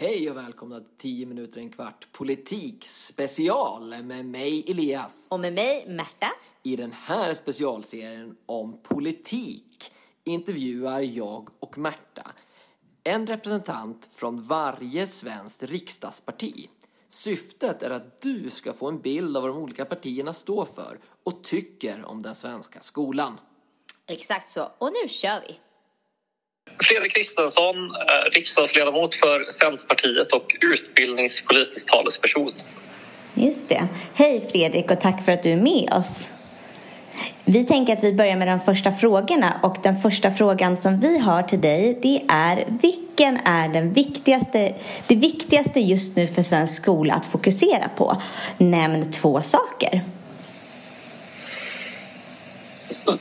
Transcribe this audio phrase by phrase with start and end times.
[0.00, 5.26] Hej och välkomna till 10 minuter en kvart politik special med mig Elias.
[5.28, 6.30] Och med mig Märta.
[6.62, 9.92] I den här specialserien om politik
[10.24, 12.32] intervjuar jag och Märta
[13.04, 16.68] en representant från varje svenskt riksdagsparti.
[17.10, 20.98] Syftet är att du ska få en bild av vad de olika partierna står för
[21.24, 23.40] och tycker om den svenska skolan.
[24.06, 24.72] Exakt så.
[24.78, 25.58] Och nu kör vi!
[26.82, 32.52] Fredrik Kristensson, eh, riksdagsledamot för Centerpartiet och utbildningspolitisk talesperson.
[33.34, 33.88] Just det.
[34.14, 36.28] Hej Fredrik och tack för att du är med oss.
[37.44, 41.18] Vi tänker att vi börjar med de första frågorna och den första frågan som vi
[41.18, 44.74] har till dig det är vilken är den viktigaste,
[45.06, 48.22] det viktigaste just nu för svensk skola att fokusera på?
[48.58, 50.02] Nämn två saker.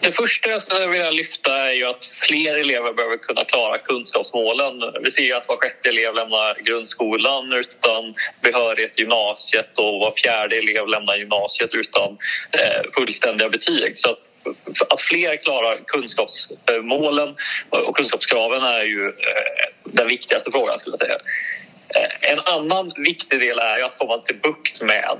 [0.00, 5.02] Det första jag skulle vilja lyfta är ju att fler elever behöver kunna klara kunskapsmålen.
[5.02, 10.56] Vi ser att var sjätte elev lämnar grundskolan utan behörighet till gymnasiet och var fjärde
[10.56, 12.18] elev lämnar gymnasiet utan
[12.52, 13.98] eh, fullständiga betyg.
[13.98, 14.18] Så att,
[14.92, 17.34] att fler klarar kunskapsmålen
[17.70, 21.18] och kunskapskraven är ju eh, den viktigaste frågan skulle jag säga.
[21.88, 25.18] Eh, en annan viktig del är att komma till bukt med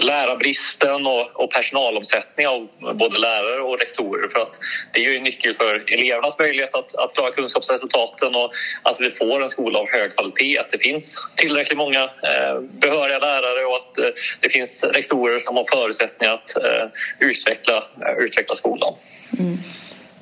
[0.00, 4.58] lärarbristen och, och personalomsättning av både lärare och rektorer för att
[4.92, 8.50] det är ju en nyckel för elevernas möjlighet att, att klara kunskapsresultaten och
[8.82, 13.18] att vi får en skola av hög kvalitet, att det finns tillräckligt många eh, behöriga
[13.18, 14.04] lärare och att eh,
[14.40, 18.94] det finns rektorer som har förutsättningar att eh, utveckla, eh, utveckla skolan.
[19.38, 19.58] Mm.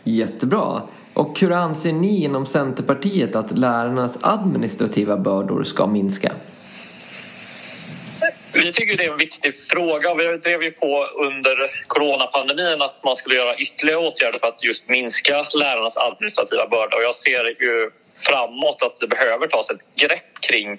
[0.05, 0.83] Jättebra.
[1.15, 6.33] Och hur anser ni inom Centerpartiet att lärarnas administrativa bördor ska minska?
[8.75, 10.15] Tycker det är en viktig fråga.
[10.15, 14.89] Vi drev ju på under coronapandemin att man skulle göra ytterligare åtgärder för att just
[14.89, 16.97] minska lärarnas administrativa börda.
[16.97, 17.91] Och jag ser ju
[18.27, 20.79] framåt att det behöver tas ett grepp kring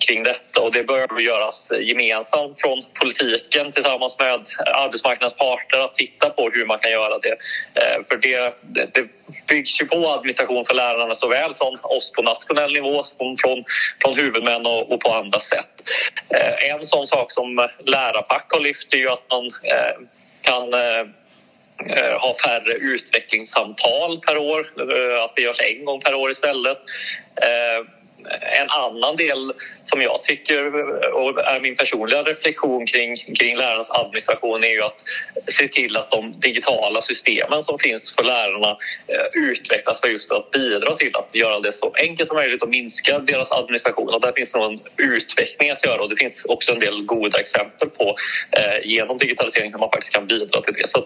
[0.00, 4.40] kring detta och det bör göras gemensamt från politiken tillsammans med
[4.74, 7.36] arbetsmarknadens parter att titta på hur man kan göra det.
[7.74, 8.54] Eh, för det,
[8.94, 9.06] det
[9.48, 13.64] byggs ju på administration för lärarna såväl från oss på nationell nivå som från,
[14.02, 15.82] från huvudmän och, och på andra sätt.
[16.28, 20.06] Eh, en sån sak som lärarfack har lyft är ju att man eh,
[20.42, 20.72] kan
[22.20, 24.60] ha färre utvecklingssamtal per år,
[25.24, 26.78] att det görs en gång per år istället
[28.60, 29.52] en annan del
[29.84, 30.74] som jag tycker
[31.14, 35.02] och är min personliga reflektion kring, kring lärarnas administration är ju att
[35.48, 38.70] se till att de digitala systemen som finns för lärarna
[39.06, 42.68] eh, utvecklas för just att bidra till att göra det så enkelt som möjligt och
[42.68, 44.14] minska deras administration.
[44.14, 47.40] Och där finns nog en utveckling att göra och det finns också en del goda
[47.40, 48.16] exempel på
[48.50, 50.88] eh, genom digitalisering hur man faktiskt kan bidra till det.
[50.88, 50.98] Så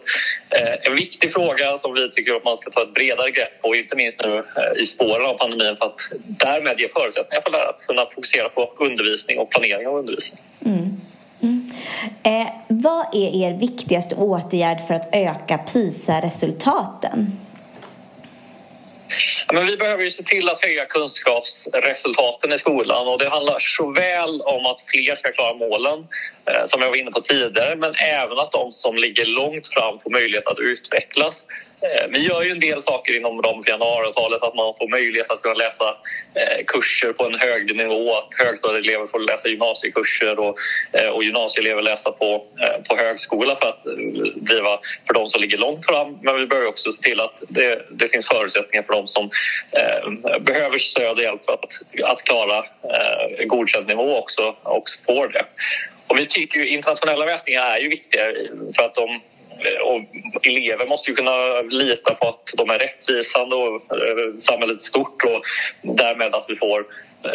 [0.50, 3.74] eh, en viktig fråga som vi tycker att man ska ta ett bredare grepp på,
[3.74, 7.68] inte minst nu eh, i spåren av pandemin för att därmed ge förutsättningar för lärare
[7.68, 10.42] att kunna fokusera på undervisning och planering av undervisning.
[10.66, 11.00] Mm.
[11.42, 11.70] Mm.
[12.22, 17.26] Eh, vad är er viktigaste åtgärd för att öka PISA-resultaten?
[19.52, 24.40] men vi behöver ju se till att höja kunskapsresultaten i skolan och det handlar såväl
[24.40, 26.06] om att fler ska klara målen
[26.46, 30.00] Eh, som jag var inne på tidigare men även att de som ligger långt fram
[30.00, 31.46] får möjlighet att utvecklas
[31.82, 35.30] eh, vi gör ju en del saker inom ramen för januariavtalet, att man får möjlighet
[35.30, 35.88] att kunna läsa
[36.34, 40.56] eh, kurser på en högre nivå, att högstadieelever får läsa gymnasiekurser och,
[41.12, 42.44] och gymnasieelever läsa på,
[42.88, 43.84] på högskola för att
[44.34, 46.18] driva för de som ligger långt fram.
[46.22, 49.30] Men vi behöver också se till att det, det finns förutsättningar för de som
[49.72, 51.72] eh, behöver stöd och hjälp för att,
[52.04, 55.44] att klara eh, godkänd nivå också, också får det.
[56.06, 58.22] Och vi tycker ju internationella mätningar är ju viktiga
[58.76, 59.20] för att de
[59.84, 65.22] och elever måste ju kunna lita på att de är rättvisande och eh, samhället stort
[65.22, 65.42] och
[65.82, 66.86] därmed att vi får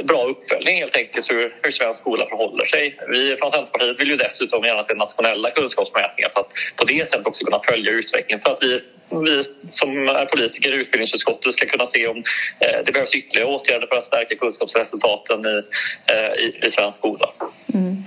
[0.03, 3.00] bra uppföljning helt enkelt hur, hur svensk skola förhåller sig.
[3.09, 7.27] Vi från Centerpartiet vill ju dessutom gärna se nationella kunskapsmätningar för att på det sättet
[7.27, 11.86] också kunna följa utvecklingen för att vi, vi som är politiker i utbildningsutskottet ska kunna
[11.86, 12.18] se om
[12.60, 15.63] eh, det behövs ytterligare åtgärder för att stärka kunskapsresultaten i,
[16.12, 17.33] eh, i, i svensk skola.
[17.74, 17.99] Mm.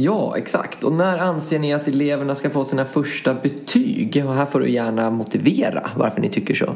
[0.00, 0.84] Ja, exakt.
[0.84, 4.22] Och när anser ni att eleverna ska få sina första betyg?
[4.26, 6.74] Och här får du gärna motivera varför ni tycker så.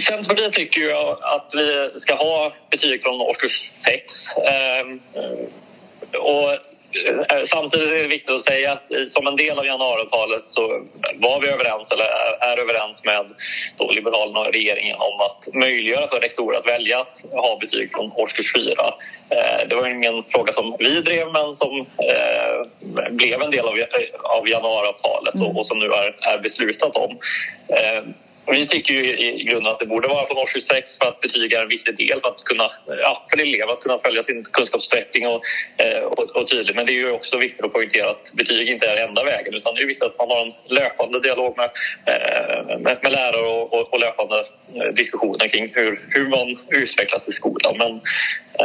[0.00, 0.92] Centerpartiet tycker ju
[1.22, 3.52] att vi ska ha betyg från årskurs
[3.84, 4.36] 6.
[4.36, 5.00] Ehm,
[6.12, 6.73] och
[7.46, 10.60] samtidigt är det viktigt att säga att som en del av januariavtalet så
[11.14, 12.04] var vi överens, eller
[12.40, 13.26] är överens med
[13.78, 18.12] då Liberalerna och regeringen om att möjliggöra för rektorer att välja att ha betyg från
[18.12, 18.72] årskurs 4.
[19.30, 23.64] Eh, det var ingen fråga som vi drev men som eh, blev en del
[24.22, 27.18] av januariavtalet och som nu är beslutat om
[28.46, 31.52] vi tycker ju i grunden att det borde vara från årskurs 6 för att betyg
[31.52, 35.26] är en viktig del för att kunna, ja, för elever att kunna följa sin kunskapsutveckling
[35.26, 35.42] och,
[35.76, 36.76] eh, och, och tydligt.
[36.76, 39.74] Men det är ju också viktigt att poängtera att betyg inte är enda vägen utan
[39.74, 41.70] det är viktigt att man har en löpande dialog med,
[42.06, 47.28] eh, med, med lärare och, och, och, löpande eh, diskussioner kring hur, hur man utvecklas
[47.28, 47.78] i skolan.
[47.78, 48.00] Men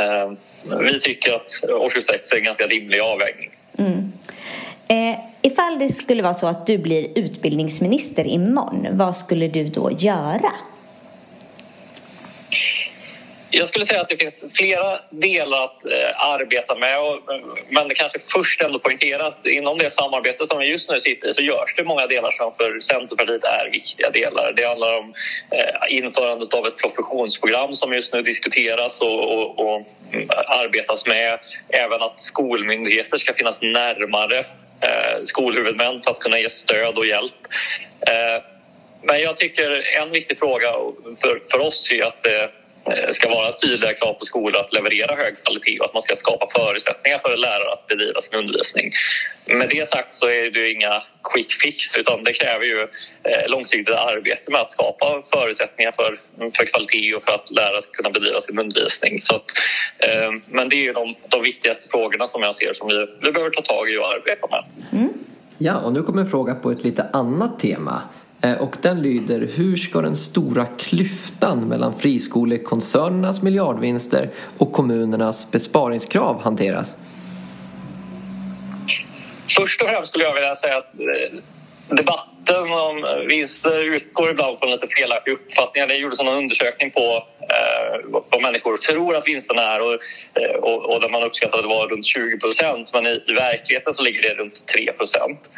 [0.01, 0.31] eh,
[0.79, 3.58] vi tycker att årskurs 6 är en ganska rimlig avvägning.
[3.79, 4.11] Mm.
[4.87, 9.91] Eh, ifall det skulle vara så att du blir utbildningsminister imorgon, vad skulle du då
[9.91, 10.51] göra?
[13.51, 17.00] Jag skulle säga att det finns flera delar att eh, arbeta med.
[17.00, 20.90] Och, eh, men det kanske först ändå poängtera att inom det samarbete som vi just
[20.90, 24.54] nu sitter i så görs det många delar som för Centerpartiet är viktiga delar.
[24.56, 25.13] Det handlar om
[25.51, 29.80] eh, införandet av ett professionsprogram som just nu diskuteras och, och, och
[30.12, 31.40] eh, arbetas med.
[31.69, 34.40] Även att skolmyndigheter ska finnas närmare
[34.81, 37.34] eh, skolhuvudmän för att kunna ge stöd och hjälp.
[38.01, 38.44] Eh,
[39.01, 40.72] men jag tycker en viktig fråga
[41.22, 42.46] för, för oss är att eh,
[43.11, 46.47] ska vara tydliga krav på skolor att leverera hög kvalitet och att man ska skapa
[46.55, 48.91] förutsättningar för lärare att bedriva sin undervisning.
[49.45, 51.03] Med det sagt så är det inga
[51.33, 52.81] quick fix utan det kräver ju
[53.23, 56.19] eh, långsiktigt arbete med att skapa förutsättningar för,
[56.57, 59.19] för kvalitet och för att lärare ska kunna bedriva sin undervisning.
[59.19, 59.45] Så att,
[59.97, 63.31] eh, men det är ju de, de viktigaste frågorna som jag ser som vi, vi
[63.31, 64.63] behöver ta tag i och arbeta med.
[64.91, 65.13] Mm.
[65.57, 68.01] Ja, och nu kommer en fråga på ett lite annat tema.
[68.41, 76.41] Eh, och den lyder, hur ska den stora klyftan mellan friskolekoncernernas miljardvinster och kommunernas besparingskrav
[76.41, 76.95] hanteras?
[79.57, 81.39] Först och främst skulle jag vilja säga att eh,
[81.89, 85.88] debatten om eh, vinster utgår ibland från lite felaktiga uppfattningar.
[85.88, 89.94] Det gjordes en undersökning på eh, vad människor tror att vinsterna är och,
[90.41, 93.33] eh, och, och där man uppskattade att det var runt 20 procent men i, i
[93.33, 95.50] verkligheten så ligger det runt 3 procent.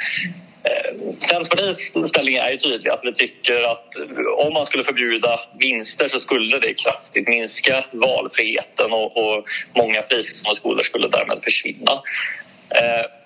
[0.64, 2.90] Eh, Centerpartiets ställning är ju tydlig.
[2.90, 3.96] Att vi tycker att
[4.38, 9.46] om man skulle förbjuda vinster så skulle det kraftigt minska valfriheten och, och
[9.76, 11.92] många fristående skolor skulle därmed försvinna.
[12.70, 13.21] Eh,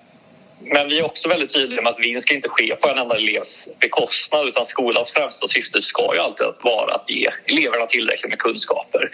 [0.66, 3.16] men vi är också väldigt tydliga med att vinst ska inte ske på en enda
[3.16, 8.40] elevs bekostnad utan skolans främsta syfte ska ju alltid vara att ge eleverna tillräckligt med
[8.40, 9.10] kunskaper.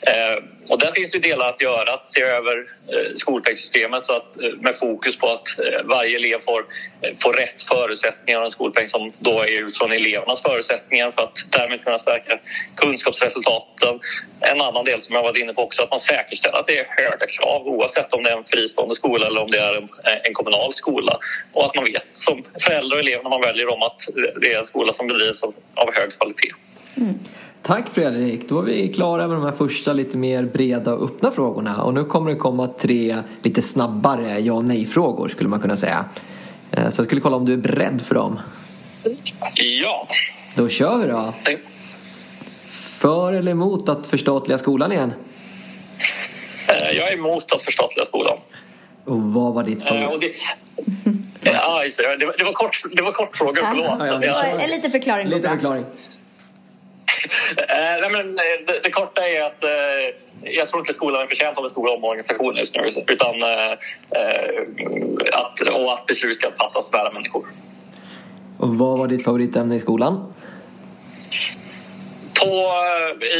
[0.00, 4.42] Eh, och där finns det delar att göra, att se över eh, skolpengssystemet så att,
[4.42, 6.64] eh, med fokus på att eh, varje elev får,
[7.02, 11.38] eh, får rätt förutsättningar och en skolpeng som då är utifrån elevernas förutsättningar för att
[11.50, 12.38] därmed kunna stärka
[12.76, 14.00] kunskapsresultaten.
[14.40, 16.86] En annan del som jag varit inne på också att man säkerställer att det är
[16.88, 20.18] höga krav oavsett om det är en fristående skola eller om det är en, eh,
[20.24, 21.18] en kommunal skola
[21.52, 24.00] och att man vet som förälder och elev när man väljer om att
[24.40, 26.52] det är en skola som bedrivs av, av hög kvalitet.
[26.96, 27.18] Mm.
[27.62, 31.30] Tack Fredrik, då är vi klara med de här första lite mer breda och öppna
[31.30, 35.76] frågorna och nu kommer det komma tre lite snabbare ja och nej-frågor skulle man kunna
[35.76, 36.04] säga.
[36.70, 38.40] Eh, så jag skulle kolla om du är beredd för dem.
[39.82, 40.08] Ja.
[40.56, 41.34] Då kör vi då.
[42.68, 45.12] För eller emot att förstatliga skolan igen?
[46.66, 48.38] Eh, jag är emot att förstatliga skolan.
[49.04, 50.42] Och vad var ditt favorit?
[51.06, 53.86] Uh, det, ja, det, var, det, var kort, det var kort fråga, förlåt.
[53.98, 55.28] Ja, ja, en liten förklaring.
[55.28, 55.84] Lite förklaring.
[57.56, 59.70] Eh, nej, men eh, det, det, korta är att eh,
[60.42, 63.34] jag tror inte skolan är förtjänt av en stor omorganisation just nu utan
[65.32, 67.46] att, och att beslut ska fattas nära människor.
[68.58, 70.32] Och vad var ditt favoritämne i skolan?
[72.40, 72.72] På,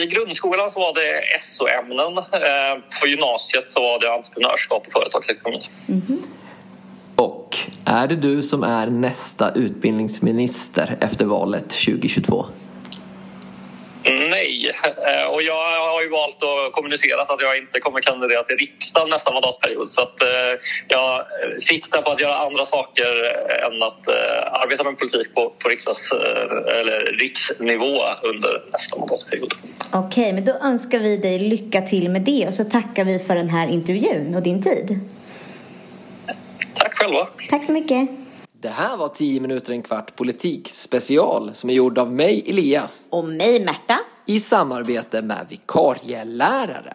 [0.00, 2.24] I grundskolan så var det SO-ämnen.
[3.00, 5.68] På gymnasiet så var det entreprenörskap och företagsekonomi.
[5.88, 6.22] Mm -hmm.
[7.16, 12.46] Och är det du som är nästa utbildningsminister efter valet 2022?
[14.84, 19.10] Eh, och jag har ju valt att kommunicera att jag inte kommer kandidera till riksdagen
[19.10, 19.90] nästa mandatperiod.
[19.90, 20.28] Så att eh,
[20.88, 21.26] jag
[21.60, 23.10] siktar på att göra andra saker
[23.66, 26.12] än att eh, arbeta med politik på, på riksdags,
[26.80, 29.54] eller riksnivå under nästa mandatperiod.
[29.92, 33.18] Okej, okay, men då önskar vi dig lycka till med det och så tackar vi
[33.18, 35.00] för den här intervjun och din tid.
[36.74, 37.28] Tack själva.
[37.50, 38.08] Tack så mycket.
[38.60, 43.00] Det här var 10 minuter en kvart politik special som är gjord av mig Elias.
[43.10, 43.98] Och mig Märta.
[44.30, 46.94] I samarbete med vikarielärare.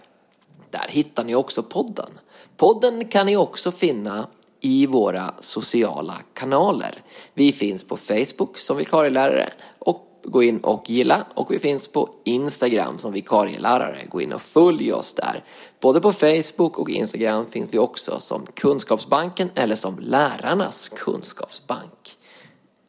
[0.70, 2.10] Där hittar ni också podden.
[2.56, 4.28] Podden kan ni också finna
[4.62, 7.02] i våra sociala kanaler.
[7.34, 9.50] Vi finns på Facebook som vikarielärare
[9.80, 14.06] och gå in och gilla och vi finns på Instagram som vikarielärare.
[14.10, 15.44] Gå in och följ oss där.
[15.80, 22.18] Både på Facebook och Instagram finns vi också som Kunskapsbanken eller som Lärarnas kunskapsbank.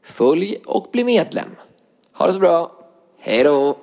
[0.05, 1.51] Följ och bli medlem.
[2.13, 2.73] Ha det så bra.
[3.19, 3.79] Hej då!